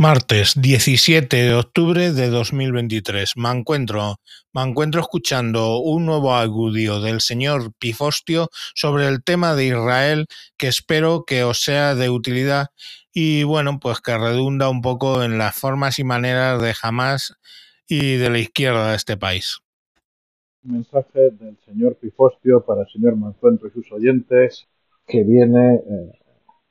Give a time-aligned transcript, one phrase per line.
[0.00, 3.32] Martes 17 de octubre de 2023.
[3.36, 4.14] Me encuentro,
[4.52, 10.26] me encuentro escuchando un nuevo audio del señor Pifostio sobre el tema de Israel
[10.56, 12.68] que espero que os sea de utilidad
[13.12, 17.34] y bueno, pues que redunda un poco en las formas y maneras de Hamas
[17.88, 19.58] y de la izquierda de este país.
[20.62, 24.68] mensaje del señor Pifostio para el señor Mancuentro y sus oyentes
[25.08, 26.12] que viene eh,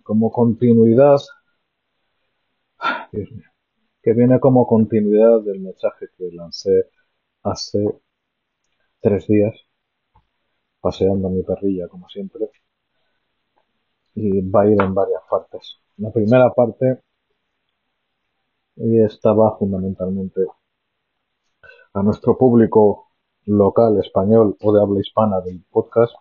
[0.02, 1.18] como continuidad
[3.12, 3.50] Dios mío,
[4.02, 6.90] que viene como continuidad del mensaje que lancé
[7.44, 7.80] hace
[9.02, 9.56] tres días,
[10.82, 12.50] paseando mi perrilla como siempre,
[14.16, 15.78] y va a ir en varias partes.
[15.98, 17.02] La primera parte
[18.76, 20.42] estaba fundamentalmente
[21.94, 23.12] a nuestro público
[23.46, 26.14] local español o de habla hispana del podcast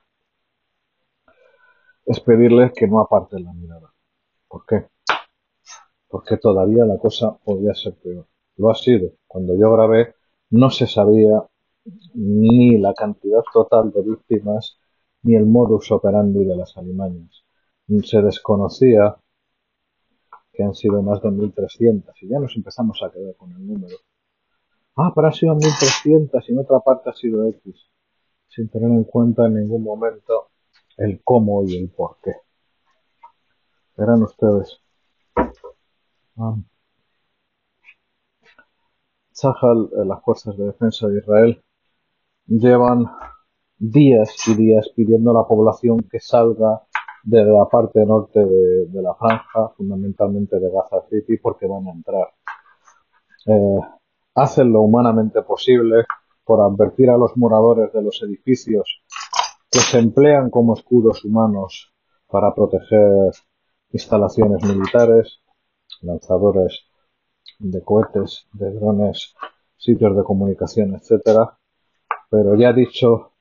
[2.07, 3.93] es pedirles que no aparten la mirada.
[4.49, 4.87] ¿Por qué?
[6.09, 8.27] Porque todavía la cosa podía ser peor.
[8.57, 9.13] Lo ha sido.
[9.27, 10.15] Cuando yo grabé
[10.51, 11.43] no se sabía
[12.15, 14.79] ni la cantidad total de víctimas
[15.23, 17.45] ni el modus operandi de las alimañas.
[18.05, 19.17] Se desconocía
[20.53, 23.97] que han sido más de 1.300 y ya nos empezamos a quedar con el número.
[24.97, 27.91] Ah, pero han sido 1.300 y en otra parte ha sido X,
[28.49, 30.49] sin tener en cuenta en ningún momento
[30.97, 32.33] el cómo y el por qué.
[33.97, 34.81] Verán ustedes,
[39.33, 41.63] Tzahal, eh, las fuerzas de defensa de Israel,
[42.47, 43.07] llevan
[43.79, 46.83] días y días pidiendo a la población que salga
[47.23, 52.29] de la parte norte de, la franja, fundamentalmente de Gaza City, porque van a entrar.
[53.47, 53.81] Eh,
[54.35, 56.05] hacen lo humanamente posible
[56.45, 59.03] por advertir a los moradores de los edificios
[59.71, 61.93] que se emplean como escudos humanos
[62.29, 63.33] para proteger
[63.91, 65.41] instalaciones militares,
[66.07, 66.87] lanzadores
[67.59, 69.35] de cohetes, de drones,
[69.77, 71.59] sitios de comunicación, etcétera.
[72.31, 73.33] Pero ya ha dicho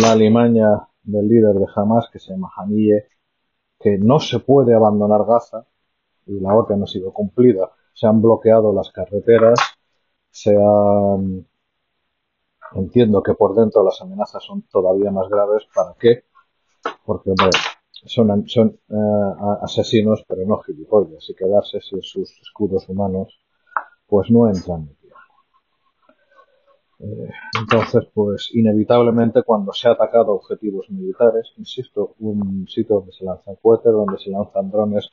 [0.00, 3.08] la alimaña del líder de Hamas, que se llama Haniyeh,
[3.78, 5.66] que no se puede abandonar Gaza
[6.26, 7.70] y la orden ha sido cumplida.
[7.92, 9.58] Se han bloqueado las carreteras,
[10.30, 11.46] se han
[12.74, 15.66] entiendo que por dentro las amenazas son todavía más graves.
[15.74, 16.24] ¿Para qué?
[17.04, 17.32] Porque
[18.06, 23.38] son, son eh, asesinos, pero no gilipollas, y quedarse sin sus escudos humanos,
[24.06, 25.04] pues no entran en.
[27.00, 33.24] Eh, entonces, pues inevitablemente cuando se ha atacado objetivos militares, insisto, un sitio donde se
[33.24, 35.08] lanzan cohetes, donde se lanzan drones,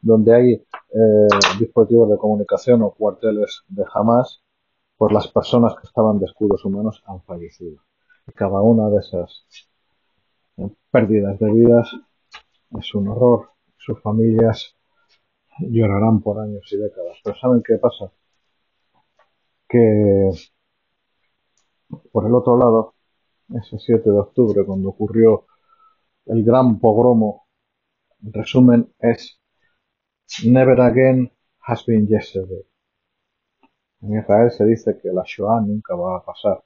[0.00, 1.28] donde hay eh,
[1.58, 4.42] dispositivos de comunicación o cuarteles de jamás,
[4.96, 7.78] pues las personas que estaban de escudos humanos han fallecido.
[8.26, 9.44] Y cada una de esas
[10.90, 11.90] pérdidas de vidas
[12.78, 13.50] es un horror.
[13.76, 14.76] Sus familias
[15.58, 17.18] llorarán por años y décadas.
[17.22, 18.12] Pero ¿saben qué pasa?
[19.68, 20.30] Que
[22.12, 22.94] por el otro lado,
[23.54, 25.46] ese 7 de octubre, cuando ocurrió
[26.26, 27.46] el gran pogromo,
[28.22, 29.38] en resumen es
[30.44, 31.30] Never again
[31.60, 32.64] has been yesterday.
[34.00, 36.62] En Israel se dice que la Shoah nunca va a pasar.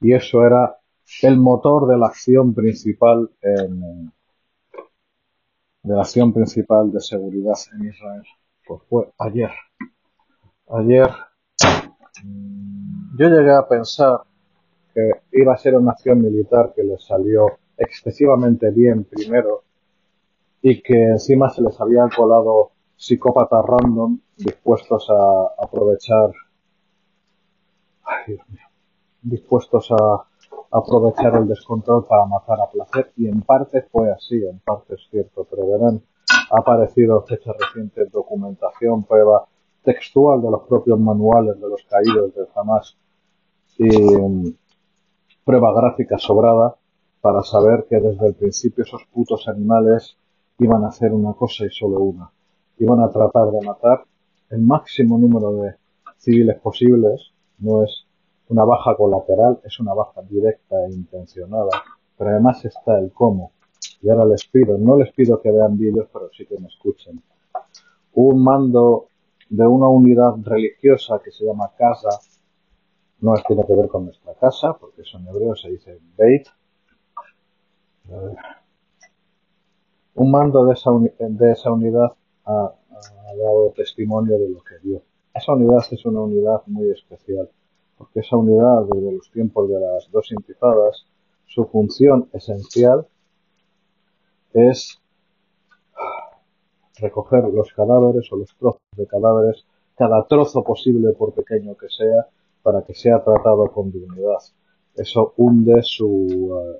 [0.00, 0.78] Y eso era
[1.22, 4.12] el motor de la acción principal en,
[5.82, 8.22] de la acción principal de seguridad en Israel.
[8.66, 9.50] Pues fue ayer.
[10.68, 11.08] Ayer
[12.24, 14.20] mm, yo llegué a pensar
[14.94, 19.64] que iba a ser una acción militar que les salió excesivamente bien primero
[20.60, 26.30] y que encima se les había colado psicópatas random dispuestos a aprovechar
[28.04, 28.66] ay, Dios mío,
[29.22, 30.28] dispuestos a
[30.72, 35.06] aprovechar el descontrol para matar a placer y en parte fue así, en parte es
[35.10, 36.02] cierto, pero verán,
[36.50, 39.46] ha aparecido fecha reciente documentación, prueba
[39.84, 42.96] textual de los propios manuales de los caídos de Hamas
[43.76, 44.54] y mm,
[45.44, 46.76] prueba gráfica sobrada
[47.20, 50.16] para saber que desde el principio esos putos animales
[50.58, 52.30] iban a hacer una cosa y solo una.
[52.78, 54.04] Iban a tratar de matar
[54.50, 55.74] el máximo número de
[56.18, 58.06] civiles posibles, no es
[58.52, 61.70] una baja colateral es una baja directa e intencionada,
[62.18, 63.52] pero además está el cómo.
[64.02, 67.22] Y ahora les pido, no les pido que vean vídeos, pero sí que me escuchen.
[68.12, 69.06] Un mando
[69.48, 72.10] de una unidad religiosa que se llama casa,
[73.20, 76.46] no tiene que ver con nuestra casa, porque eso en hebreo se dice Beit.
[80.14, 82.12] Un mando de esa, de esa unidad
[82.44, 82.74] ha,
[83.38, 85.02] dado testimonio de lo que vio.
[85.32, 87.48] Esa unidad es una unidad muy especial
[88.02, 91.06] porque esa unidad desde los tiempos de las dos intifadas,
[91.46, 93.06] su función esencial
[94.54, 95.00] es
[96.96, 99.64] recoger los cadáveres o los trozos de cadáveres
[99.94, 102.26] cada trozo posible, por pequeño que sea,
[102.64, 104.42] para que sea tratado con dignidad.
[104.96, 105.82] Eso hunde eh,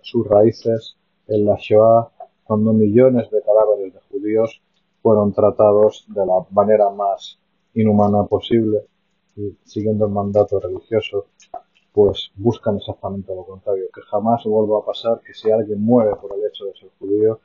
[0.03, 0.97] sus raíces
[1.29, 2.11] en la Shoah,
[2.43, 4.61] cuando millones de cadáveres de judíos
[5.01, 7.39] fueron tratados de la manera más
[7.75, 8.87] inhumana posible
[9.65, 11.27] siguiendo el mandato religioso,
[11.93, 16.33] pues buscan exactamente lo contrario, que jamás vuelva a pasar que si alguien muere por
[16.35, 17.41] el hecho de ser judío,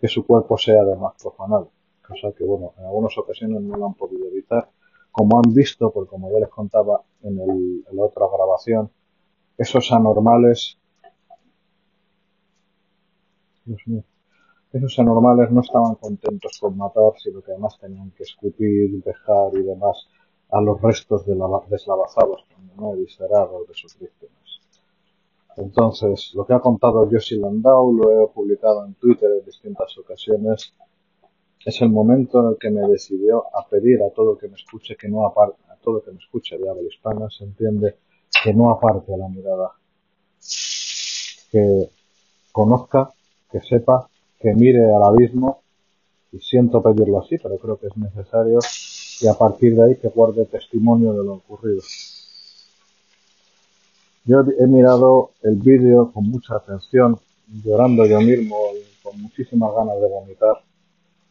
[0.00, 1.70] que su cuerpo sea además profanado,
[2.06, 4.70] cosa que bueno, en algunas ocasiones no lo han podido evitar,
[5.12, 8.90] como han visto, porque como ya les contaba en, el, la otra grabación,
[9.58, 10.78] esos anormales,
[14.72, 19.62] esos anormales no estaban contentos con matar, sino que además tenían que escupir, dejar y
[19.62, 20.08] demás
[20.52, 22.44] a los restos de la, deslavazados,
[22.76, 24.60] no eviscerados de sus víctimas.
[25.56, 30.74] Entonces, lo que ha contado Josie Landau, lo he publicado en Twitter en distintas ocasiones,
[31.64, 34.54] es el momento en el que me decidió a pedir a todo el que me
[34.54, 37.96] escuche que no aparte, a todo que me escuche de habla hispana, se entiende,
[38.42, 39.72] que no aparte la mirada,
[41.50, 41.90] que
[42.52, 43.12] conozca,
[43.50, 44.08] que sepa,
[44.38, 45.62] que mire al abismo,
[46.32, 48.60] y siento pedirlo así, pero creo que es necesario,
[49.20, 51.82] y a partir de ahí que guarde testimonio de lo ocurrido.
[54.24, 57.18] Yo he mirado el vídeo con mucha atención,
[57.64, 60.56] llorando yo mismo y con muchísimas ganas de vomitar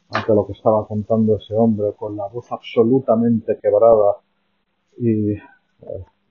[0.10, 4.18] ante lo que estaba contando ese hombre, con la voz absolutamente quebrada
[4.98, 5.40] y, eh,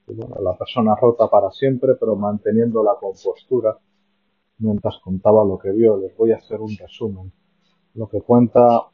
[0.06, 3.76] bueno, la persona rota para siempre, pero manteniendo la compostura
[4.58, 5.96] mientras contaba lo que vio.
[5.96, 7.32] Les voy a hacer un resumen.
[7.94, 8.88] Lo que cuenta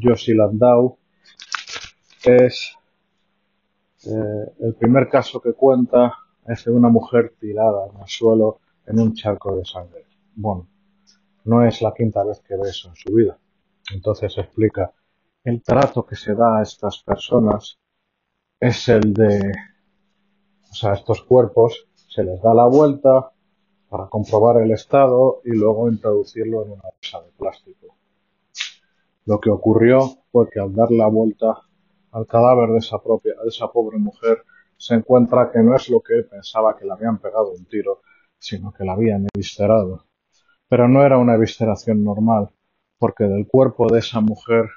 [0.00, 0.96] Josie Landau
[2.24, 2.76] es
[4.06, 6.14] eh, el primer caso que cuenta
[6.46, 10.06] es de una mujer tirada en el suelo en un charco de sangre.
[10.34, 10.68] Bueno,
[11.44, 13.38] no es la quinta vez que ve eso en su vida.
[13.92, 14.92] Entonces explica,
[15.44, 17.78] el trato que se da a estas personas
[18.58, 19.52] es el de,
[20.70, 23.32] o sea, estos cuerpos se les da la vuelta
[23.88, 27.96] para comprobar el estado y luego introducirlo en una bolsa de plástico.
[29.26, 30.00] Lo que ocurrió
[30.30, 31.62] fue que al dar la vuelta
[32.12, 34.44] al cadáver de esa propia, de esa pobre mujer,
[34.76, 38.00] se encuentra que no es lo que él pensaba que le habían pegado un tiro,
[38.38, 40.06] sino que la habían eviscerado.
[40.68, 42.50] Pero no era una evisceración normal,
[42.98, 44.68] porque del cuerpo de esa mujer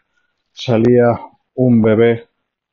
[0.52, 1.20] salía
[1.56, 2.28] un bebé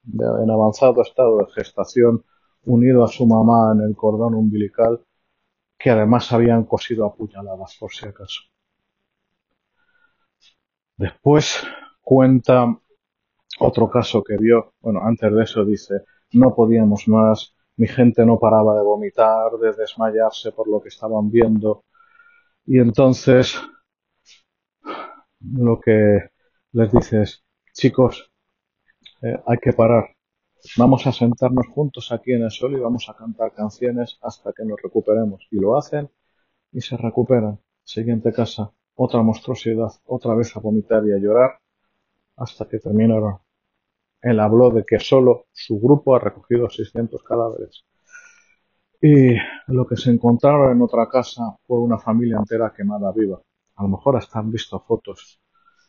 [0.04, 2.24] en avanzado estado de gestación
[2.64, 5.00] unido a su mamá en el cordón umbilical
[5.78, 8.42] que además habían cosido a puñaladas por si acaso.
[10.96, 11.62] Después
[12.02, 12.78] cuenta
[13.60, 15.94] otro caso que vio, bueno, antes de eso dice,
[16.32, 21.30] no podíamos más, mi gente no paraba de vomitar, de desmayarse por lo que estaban
[21.30, 21.84] viendo.
[22.66, 23.56] Y entonces
[25.40, 26.30] lo que
[26.72, 28.30] les dice es, chicos,
[29.22, 30.14] eh, hay que parar.
[30.76, 34.64] Vamos a sentarnos juntos aquí en el suelo y vamos a cantar canciones hasta que
[34.64, 35.46] nos recuperemos.
[35.50, 36.10] Y lo hacen
[36.72, 37.60] y se recuperan.
[37.84, 41.60] Siguiente casa, otra monstruosidad, otra vez a vomitar y a llorar
[42.36, 43.38] hasta que terminaron.
[44.22, 47.84] Él habló de que solo su grupo ha recogido 600 cadáveres.
[49.00, 49.34] Y
[49.68, 53.40] lo que se encontraron en otra casa fue una familia entera quemada viva.
[53.76, 55.40] A lo mejor hasta han visto fotos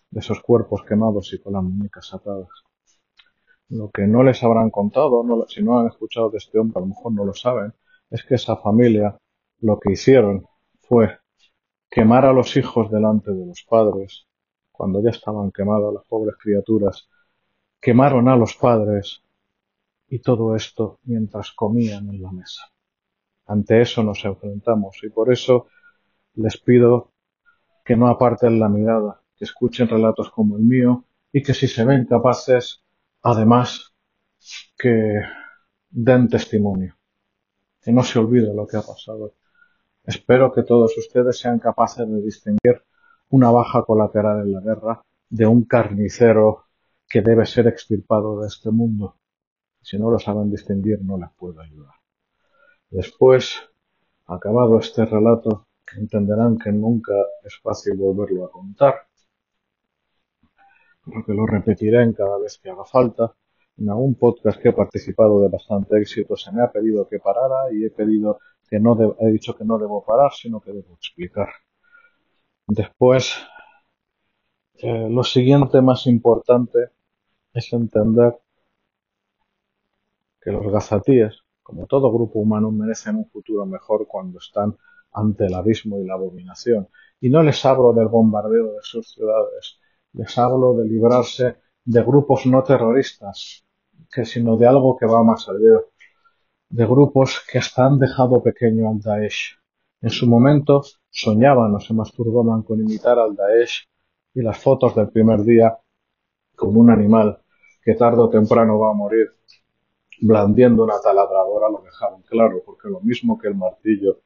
[0.09, 2.49] de esos cuerpos quemados y con las muñecas atadas.
[3.69, 6.87] Lo que no les habrán contado, si no han escuchado de este hombre, a lo
[6.87, 7.73] mejor no lo saben,
[8.09, 9.17] es que esa familia
[9.59, 10.45] lo que hicieron
[10.81, 11.19] fue
[11.89, 14.25] quemar a los hijos delante de los padres,
[14.71, 17.07] cuando ya estaban quemadas las pobres criaturas,
[17.81, 19.23] quemaron a los padres
[20.07, 22.71] y todo esto mientras comían en la mesa.
[23.47, 25.67] Ante eso nos enfrentamos y por eso
[26.35, 27.11] les pido
[27.83, 31.83] que no aparten la mirada, que escuchen relatos como el mío y que si se
[31.83, 32.83] ven capaces,
[33.23, 33.93] además,
[34.77, 35.21] que
[35.89, 36.95] den testimonio,
[37.81, 39.33] que no se olvide lo que ha pasado.
[40.03, 42.83] Espero que todos ustedes sean capaces de distinguir
[43.29, 46.65] una baja colateral en la guerra de un carnicero
[47.11, 49.17] que debe ser extirpado de este mundo.
[49.81, 51.95] Si no lo saben distinguir, no les puedo ayudar.
[52.89, 53.61] Después,
[54.27, 57.13] acabado este relato, entenderán que nunca
[57.43, 58.95] es fácil volverlo a contar,
[61.03, 63.35] porque lo repetiré en cada vez que haga falta.
[63.77, 67.73] En algún podcast que he participado de bastante éxito se me ha pedido que parara
[67.73, 68.39] y he pedido
[68.69, 71.49] que no he dicho que no debo parar, sino que debo explicar.
[72.67, 73.35] Después,
[74.75, 76.91] eh, lo siguiente más importante
[77.53, 78.37] es entender
[80.41, 84.75] que los gazatíes, como todo grupo humano, merecen un futuro mejor cuando están
[85.13, 86.87] ante el abismo y la abominación.
[87.19, 89.79] Y no les hablo del bombardeo de sus ciudades,
[90.13, 93.65] les hablo de librarse de grupos no terroristas,
[94.11, 95.81] que sino de algo que va más allá,
[96.69, 99.57] de grupos que hasta han dejado pequeño al Daesh.
[100.01, 103.87] En su momento soñaban o se masturbaban con imitar al Daesh
[104.33, 105.77] y las fotos del primer día
[106.61, 107.41] como un animal
[107.83, 109.27] que tarde o temprano va a morir
[110.21, 114.21] blandiendo una taladradora lo dejaron claro, porque lo mismo que el martillo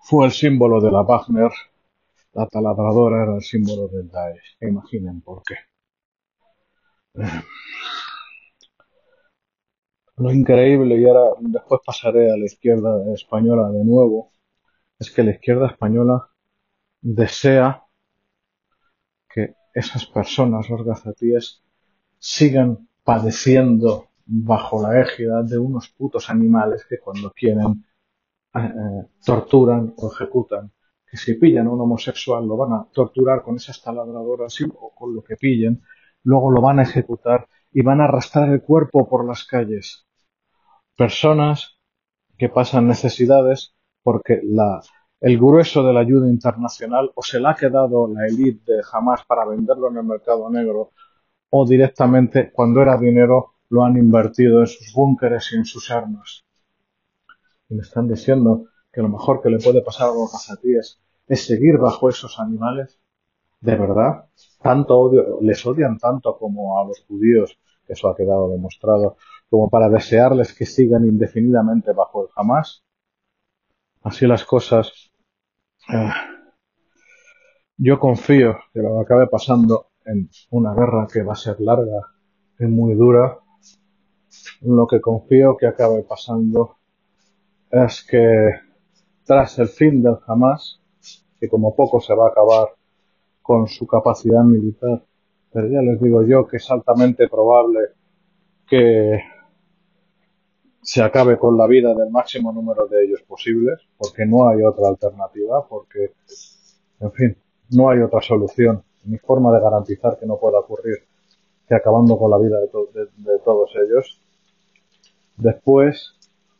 [0.00, 1.52] fue el símbolo de la Wagner,
[2.32, 4.56] la taladradora era el símbolo del Daesh.
[4.60, 5.54] Imaginen por qué.
[10.16, 14.32] Lo increíble, y ahora después pasaré a la izquierda española de nuevo,
[14.98, 16.28] es que la izquierda española
[17.00, 17.84] desea
[19.72, 21.62] esas personas, los gazatíes,
[22.18, 27.84] sigan padeciendo bajo la égida de unos putos animales que cuando quieren
[28.54, 30.72] eh, eh, torturan o ejecutan.
[31.06, 35.14] Que si pillan a un homosexual lo van a torturar con esas taladradoras o con
[35.14, 35.82] lo que pillen,
[36.22, 40.06] luego lo van a ejecutar y van a arrastrar el cuerpo por las calles.
[40.96, 41.78] Personas
[42.38, 44.82] que pasan necesidades porque la,
[45.22, 49.24] el grueso de la ayuda internacional o se la ha quedado la élite de Hamas
[49.24, 50.90] para venderlo en el mercado negro
[51.50, 56.44] o directamente cuando era dinero lo han invertido en sus búnkeres y en sus armas.
[57.68, 61.46] Y me están diciendo que lo mejor que le puede pasar a los gazatíes es
[61.46, 62.98] seguir bajo esos animales.
[63.60, 64.26] ¿De verdad?
[64.60, 69.16] Tanto odio, les odian tanto como a los judíos, que eso ha quedado demostrado,
[69.48, 72.82] como para desearles que sigan indefinidamente bajo el Hamas.
[74.02, 75.11] Así las cosas.
[75.88, 76.10] Eh,
[77.76, 82.00] yo confío que lo que acabe pasando en una guerra que va a ser larga
[82.58, 83.38] y muy dura,
[84.62, 86.76] lo que confío que acabe pasando
[87.70, 88.50] es que
[89.24, 90.80] tras el fin del Hamas,
[91.40, 92.68] que como poco se va a acabar
[93.40, 95.04] con su capacidad militar,
[95.52, 97.80] pero ya les digo yo que es altamente probable
[98.66, 99.20] que
[100.82, 104.88] se acabe con la vida del máximo número de ellos posibles, porque no hay otra
[104.88, 106.12] alternativa, porque,
[107.00, 107.36] en fin,
[107.70, 110.98] no hay otra solución ni forma de garantizar que no pueda ocurrir
[111.68, 114.20] que acabando con la vida de todos ellos.
[115.36, 116.14] Después,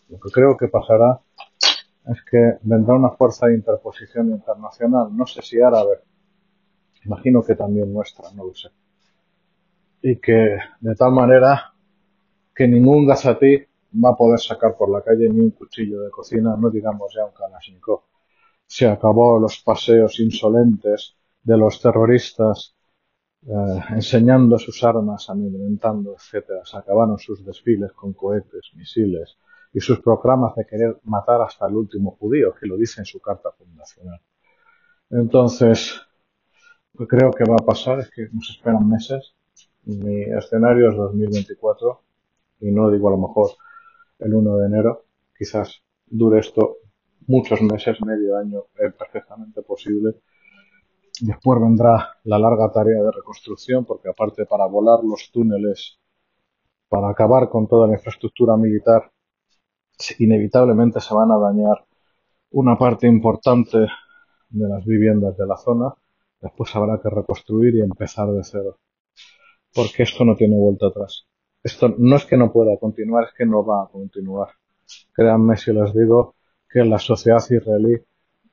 [0.08, 1.20] lo que creo que pasará
[2.06, 6.00] es que vendrá una fuerza de interposición internacional, no sé si árabe,
[7.04, 8.68] imagino que también nuestra, no lo sé.
[10.00, 11.74] Y que de tal manera
[12.54, 16.56] que ningún gazatí va a poder sacar por la calle ni un cuchillo de cocina,
[16.58, 18.02] no digamos ya un kalashnikov.
[18.66, 22.74] Se acabó los paseos insolentes de los terroristas
[23.46, 26.64] eh, enseñando sus armas, amedrentando, etcétera.
[26.64, 29.36] Se acabaron sus desfiles con cohetes, misiles
[29.72, 33.20] y sus proclamas de querer matar hasta el último judío, que lo dice en su
[33.20, 34.20] carta fundacional.
[35.10, 36.00] Entonces,
[36.94, 39.34] lo que creo que va a pasar es que nos esperan meses.
[39.84, 42.00] Mi escenario es 2024
[42.60, 43.50] y no digo a lo mejor
[44.24, 45.04] el 1 de enero.
[45.36, 46.78] Quizás dure esto
[47.26, 50.16] muchos meses, medio año, es perfectamente posible
[51.20, 56.00] Después vendrá la larga tarea de reconstrucción, porque aparte para volar los túneles,
[56.88, 59.12] para acabar con toda la infraestructura militar,
[60.18, 61.86] inevitablemente se van a dañar
[62.50, 63.78] una parte importante
[64.48, 65.94] de las viviendas de la zona.
[66.40, 68.78] Después habrá que reconstruir y empezar de cero.
[69.74, 71.26] Porque esto no tiene vuelta atrás.
[71.62, 74.48] Esto no es que no pueda continuar, es que no va a continuar.
[75.12, 76.34] Créanme si les digo
[76.68, 78.02] que la sociedad israelí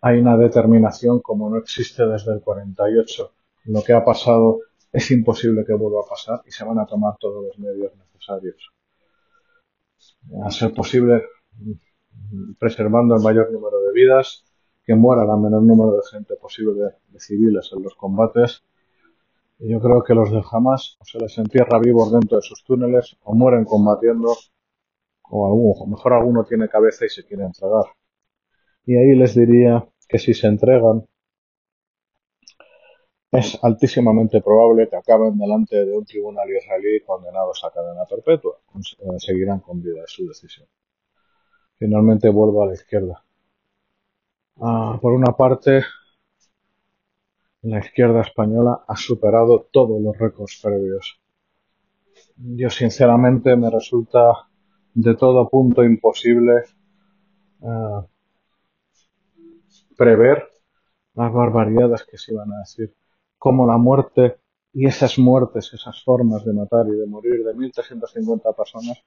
[0.01, 3.32] hay una determinación como no existe desde el 48.
[3.66, 4.60] Lo que ha pasado
[4.92, 8.72] es imposible que vuelva a pasar y se van a tomar todos los medios necesarios.
[10.44, 11.24] A ser posible,
[12.60, 14.46] preservando el mayor número de vidas,
[14.86, 18.63] que muera el menor número de gente posible de, civiles en los combates.
[19.60, 22.63] Y yo creo que los de Hamas o se les entierra vivos dentro de sus
[22.63, 24.34] túneles o mueren combatiendo
[25.30, 27.86] o, alguno, mejor alguno tiene cabeza y se quiere entregar.
[28.86, 31.06] Y ahí les diría que si se entregan,
[33.32, 38.58] es altísimamente probable que acaben delante de un tribunal israelí condenados a cadena perpetua.
[38.75, 40.68] Eh, seguirán con vida su decisión.
[41.78, 43.24] Finalmente vuelvo a la izquierda.
[44.62, 45.84] Ah, por una parte,
[47.62, 51.20] la izquierda española ha superado todos los récords previos.
[52.38, 54.48] Yo sinceramente me resulta
[54.94, 56.63] de todo punto imposible
[57.63, 58.06] ah,
[59.98, 60.48] prever
[61.13, 62.96] las barbaridades que se iban a decir,
[63.38, 64.39] como la muerte
[64.74, 69.04] y esas muertes, esas formas de matar y de morir de 1.350 personas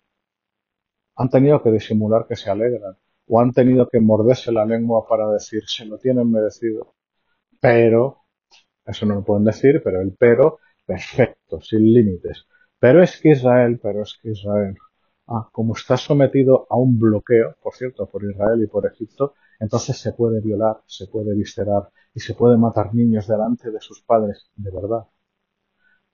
[1.17, 2.97] han tenido que disimular que se alegran
[3.29, 6.95] o han tenido que morderse la lengua para decir se lo tienen merecido.
[7.61, 8.22] Pero,
[8.87, 12.47] eso no lo pueden decir, pero el pero, perfecto, sin límites.
[12.79, 14.77] Pero es que Israel, pero es que Israel,
[15.29, 19.97] ah, como está sometido a un bloqueo, por cierto, por Israel y por Egipto, entonces
[19.99, 24.51] se puede violar, se puede viscerar y se puede matar niños delante de sus padres,
[24.57, 25.07] de verdad.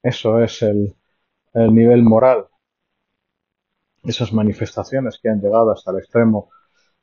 [0.02, 0.96] Eso es el,
[1.54, 2.46] el nivel moral.
[4.02, 6.50] Esas manifestaciones que han llegado hasta el extremo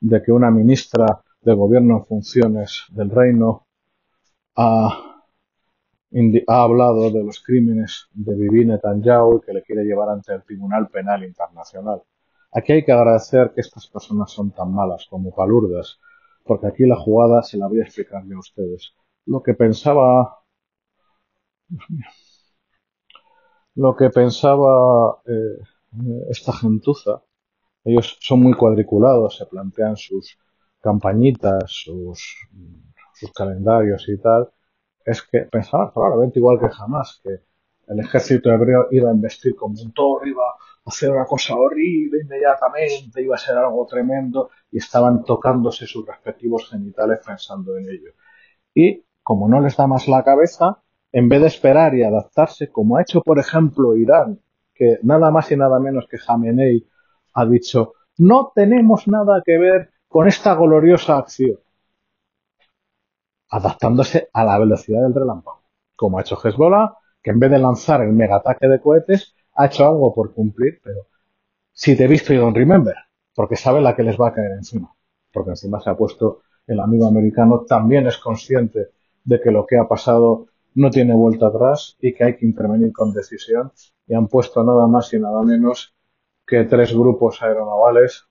[0.00, 3.66] de que una ministra de gobierno en funciones del reino
[4.56, 5.15] ha,
[6.46, 10.42] ha hablado de los crímenes de Bibi Netanyahu y que le quiere llevar ante el
[10.44, 12.02] Tribunal Penal Internacional.
[12.52, 15.98] Aquí hay que agradecer que estas personas son tan malas como palurdas,
[16.44, 18.94] porque aquí la jugada se la voy a explicar yo a ustedes.
[19.26, 20.38] Lo que pensaba
[23.74, 25.58] lo que pensaba eh,
[26.30, 27.22] esta gentuza,
[27.84, 30.38] ellos son muy cuadriculados, se plantean sus
[30.80, 32.36] campañitas, sus,
[33.14, 34.50] sus calendarios y tal,
[35.06, 37.40] es que pensaban probablemente igual que jamás que
[37.88, 42.22] el ejército hebreo iba a investir como un toro, iba a hacer una cosa horrible
[42.22, 48.10] inmediatamente, iba a ser algo tremendo y estaban tocándose sus respectivos genitales pensando en ello.
[48.74, 50.82] Y como no les da más la cabeza,
[51.12, 54.40] en vez de esperar y adaptarse, como ha hecho por ejemplo Irán,
[54.74, 56.84] que nada más y nada menos que Jamenei
[57.34, 61.58] ha dicho, no tenemos nada que ver con esta gloriosa acción,
[63.48, 65.62] adaptándose a la velocidad del relámpago,
[65.94, 69.86] como ha hecho Hezbollah, que en vez de lanzar el megataque de cohetes, ha hecho
[69.86, 71.06] algo por cumplir, pero
[71.72, 72.94] si te he visto y don't remember,
[73.34, 74.94] porque sabe la que les va a caer encima,
[75.32, 78.90] porque encima se ha puesto el amigo americano, también es consciente
[79.24, 82.92] de que lo que ha pasado no tiene vuelta atrás y que hay que intervenir
[82.92, 83.72] con decisión
[84.06, 85.94] y han puesto nada más y nada menos
[86.46, 88.24] que tres grupos aeronavales,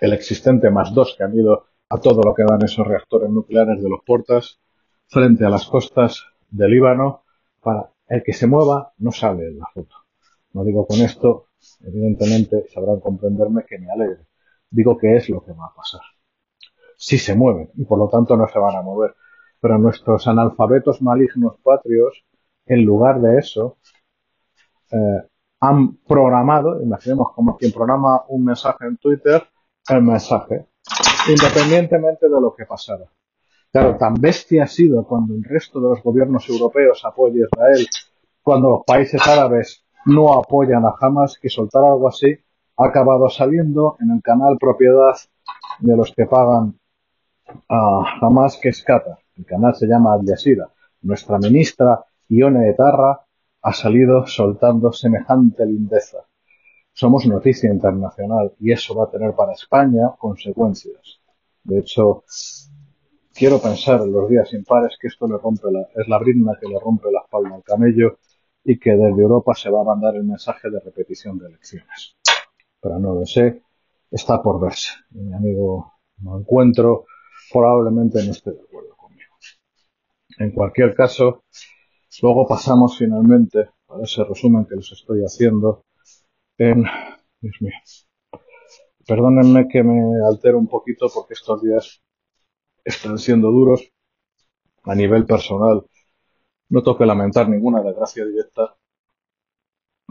[0.00, 3.82] el existente más dos que han ido a todo lo que dan esos reactores nucleares
[3.82, 4.60] de los portas,
[5.06, 7.22] frente a las costas del Líbano,
[7.60, 9.94] para el que se mueva no sale en la foto.
[10.52, 11.48] No digo con esto,
[11.80, 14.26] evidentemente sabrán comprenderme que me alegre.
[14.70, 16.02] Digo que es lo que va a pasar.
[16.96, 19.14] Si se mueven y por lo tanto no se van a mover
[19.64, 22.22] pero nuestros analfabetos malignos patrios,
[22.66, 23.78] en lugar de eso,
[24.90, 25.22] eh,
[25.60, 29.42] han programado, imaginemos como quien programa un mensaje en Twitter,
[29.88, 30.66] el mensaje,
[31.28, 33.04] independientemente de lo que pasara.
[33.72, 37.86] Claro, tan bestia ha sido cuando el resto de los gobiernos europeos apoya a Israel,
[38.42, 42.36] cuando los países árabes no apoyan a Hamas, que soltar algo así
[42.76, 45.14] ha acabado saliendo en el canal propiedad
[45.80, 46.78] de los que pagan
[47.68, 48.84] a Hamas, que es
[49.36, 50.68] el canal se llama Al Jazeera,
[51.02, 53.24] nuestra ministra Ione Etarra
[53.62, 56.18] ha salido soltando semejante lindeza.
[56.94, 61.20] Somos noticia internacional y eso va a tener para España consecuencias.
[61.62, 62.24] De hecho,
[63.34, 66.68] quiero pensar en los días impares que esto le rompe la, es la brizna que
[66.68, 68.18] le rompe la espalda al camello
[68.62, 72.16] y que desde Europa se va a mandar el mensaje de repetición de elecciones.
[72.80, 73.62] Pero no lo sé,
[74.10, 74.90] está por verse.
[75.10, 77.06] mi amigo no encuentro
[77.52, 78.94] probablemente no esté de acuerdo.
[80.38, 81.44] En cualquier caso,
[82.22, 85.84] luego pasamos finalmente, para ese resumen que les estoy haciendo,
[86.58, 86.84] en...
[87.40, 87.72] Dios mío.
[89.10, 89.98] Perdónenme que me
[90.30, 92.02] altero un poquito porque estos días
[92.84, 93.80] están siendo duros
[94.84, 95.84] a nivel personal.
[96.70, 98.76] No toque lamentar ninguna desgracia directa,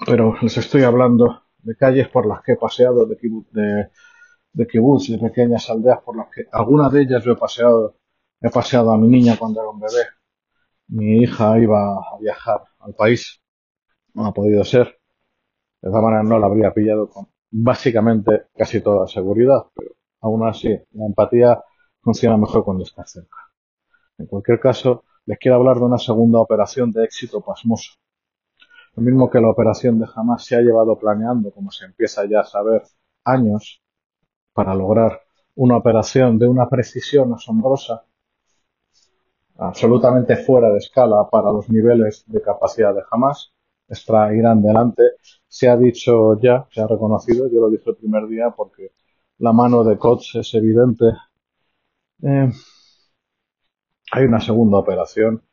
[0.05, 3.17] pero les estoy hablando de calles por las que he paseado, de,
[3.51, 3.89] de,
[4.53, 7.97] de kibbutz, de pequeñas aldeas por las que algunas de ellas yo he paseado
[8.41, 10.03] He paseado a mi niña cuando era un bebé.
[10.89, 13.41] Mi hija iba a viajar al país.
[14.13, 14.99] No ha podido ser.
[15.83, 19.91] De esa manera no la habría pillado con básicamente casi toda seguridad, pero
[20.21, 21.61] aún así la empatía
[21.99, 23.37] funciona mejor cuando está cerca.
[24.17, 27.91] En cualquier caso, les quiero hablar de una segunda operación de éxito pasmoso.
[28.95, 32.39] Lo mismo que la operación de Hamas se ha llevado planeando, como se empieza ya
[32.39, 32.83] a saber,
[33.25, 33.81] años
[34.53, 35.19] para lograr
[35.55, 38.05] una operación de una precisión asombrosa
[39.57, 43.52] absolutamente fuera de escala para los niveles de capacidad de Hamas.
[43.87, 45.03] Extra Irán delante.
[45.47, 48.91] Se ha dicho ya, se ha reconocido, yo lo dije el primer día porque
[49.39, 51.05] la mano de Koch es evidente.
[52.23, 52.51] Eh,
[54.11, 55.43] hay una segunda operación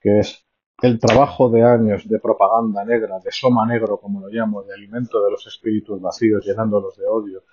[0.00, 0.46] que es
[0.82, 5.22] el trabajo de años de propaganda negra, de soma negro, como lo llamo, de alimento
[5.24, 7.44] de los espíritus vacíos, llenándolos de odio,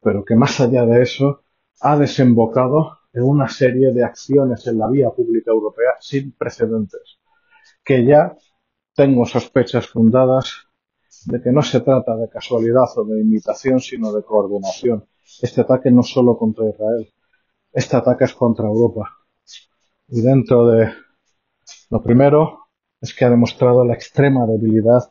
[0.00, 1.42] pero que más allá de eso
[1.80, 7.18] ha desembocado en una serie de acciones en la vía pública europea sin precedentes,
[7.84, 8.36] que ya
[8.94, 10.66] tengo sospechas fundadas
[11.26, 15.04] de que no se trata de casualidad o de imitación, sino de coordinación.
[15.40, 17.12] Este ataque no solo contra Israel,
[17.72, 19.10] este ataque es contra Europa.
[20.08, 20.92] Y dentro de
[21.90, 22.68] lo primero
[23.00, 25.10] es que ha demostrado la extrema debilidad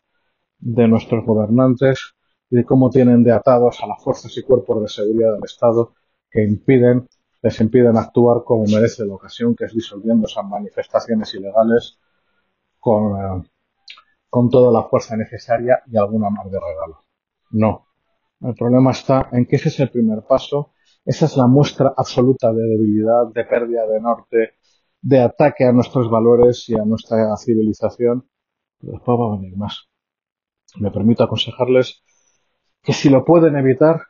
[0.59, 2.13] de nuestros gobernantes
[2.49, 5.93] y de cómo tienen de atados a las fuerzas y cuerpos de seguridad del Estado
[6.29, 7.07] que impiden,
[7.41, 11.97] les impiden actuar como merece la ocasión, que es disolviendo esas manifestaciones ilegales
[12.79, 13.43] con, eh,
[14.33, 17.05] con toda la fuerza necesaria y alguna más de regalo.
[17.51, 17.85] No.
[18.41, 20.71] El problema está en que ese es el primer paso,
[21.05, 24.55] esa es la muestra absoluta de debilidad, de pérdida de norte,
[24.99, 28.27] de ataque a nuestros valores y a nuestra civilización.
[28.79, 29.87] después va a venir más.
[30.79, 32.01] Me permito aconsejarles
[32.81, 34.01] que si lo pueden evitar,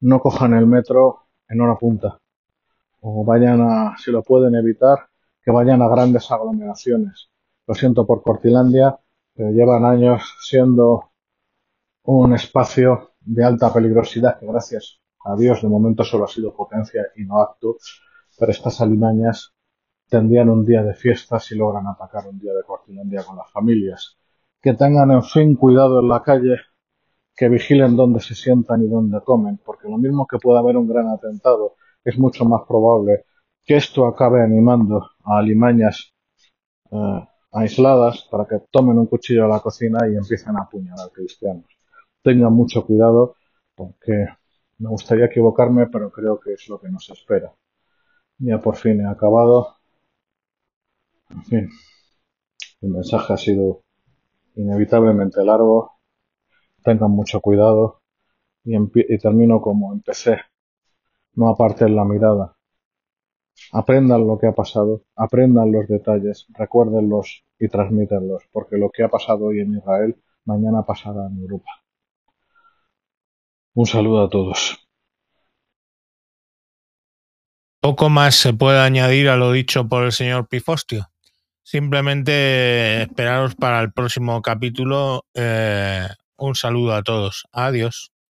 [0.00, 2.20] no cojan el metro en hora punta.
[3.00, 5.08] O vayan a, si lo pueden evitar,
[5.42, 7.30] que vayan a grandes aglomeraciones.
[7.68, 8.98] Lo siento por Cortilandia,
[9.34, 11.10] pero llevan años siendo
[12.04, 17.02] un espacio de alta peligrosidad que gracias a Dios de momento solo ha sido potencia
[17.14, 17.76] y no acto,
[18.38, 19.52] pero estas alimañas
[20.08, 24.16] tendrían un día de fiesta si logran atacar un día de Cortilandia con las familias.
[24.62, 26.56] Que tengan en fin cuidado en la calle,
[27.36, 30.88] que vigilen dónde se sientan y dónde comen, porque lo mismo que pueda haber un
[30.88, 33.26] gran atentado, es mucho más probable
[33.62, 36.14] que esto acabe animando a alimañas
[36.90, 41.66] eh, aisladas para que tomen un cuchillo a la cocina y empiecen a apuñalar cristianos
[42.22, 43.36] tengan mucho cuidado
[43.74, 44.26] porque
[44.78, 47.54] me gustaría equivocarme, pero creo que es lo que nos espera.
[48.38, 49.76] Ya por fin he acabado.
[51.30, 51.70] En fin,
[52.82, 53.82] el mensaje ha sido
[54.56, 55.98] inevitablemente largo.
[56.84, 58.02] Tengan mucho cuidado
[58.64, 60.38] y, termino como empecé.
[61.34, 62.57] No aparten la mirada.
[63.72, 69.08] Aprendan lo que ha pasado, aprendan los detalles, recuérdenlos y transmítenlos, porque lo que ha
[69.08, 71.70] pasado hoy en Israel mañana pasará en Europa.
[73.74, 74.88] Un saludo a todos.
[77.80, 81.10] Poco más se puede añadir a lo dicho por el señor Pifostio.
[81.62, 85.26] Simplemente esperaros para el próximo capítulo.
[85.34, 87.46] Eh, un saludo a todos.
[87.52, 88.10] Adiós.